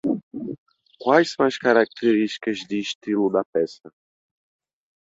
[0.99, 3.93] Quais são as características de estilo da peça?